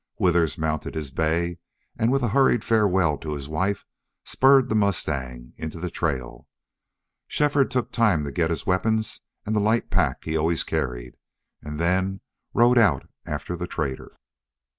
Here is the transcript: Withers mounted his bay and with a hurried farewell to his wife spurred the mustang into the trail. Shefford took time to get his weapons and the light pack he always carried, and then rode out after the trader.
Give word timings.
Withers 0.17 0.57
mounted 0.57 0.95
his 0.95 1.11
bay 1.11 1.59
and 1.95 2.11
with 2.11 2.23
a 2.23 2.29
hurried 2.29 2.63
farewell 2.63 3.19
to 3.19 3.33
his 3.33 3.47
wife 3.47 3.85
spurred 4.23 4.67
the 4.67 4.73
mustang 4.73 5.53
into 5.57 5.79
the 5.79 5.91
trail. 5.91 6.47
Shefford 7.27 7.69
took 7.69 7.91
time 7.91 8.23
to 8.23 8.31
get 8.31 8.49
his 8.49 8.65
weapons 8.65 9.21
and 9.45 9.55
the 9.55 9.59
light 9.59 9.91
pack 9.91 10.23
he 10.23 10.35
always 10.35 10.63
carried, 10.63 11.17
and 11.61 11.79
then 11.79 12.21
rode 12.51 12.79
out 12.79 13.07
after 13.27 13.55
the 13.55 13.67
trader. 13.67 14.17